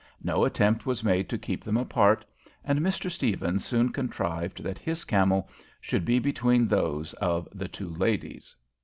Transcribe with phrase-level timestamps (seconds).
[0.23, 2.25] No attempt was made to keep them apart,
[2.65, 3.07] and Mr.
[3.11, 5.47] Stephens soon contrived that his camel
[5.79, 8.55] should be between those of the two ladies.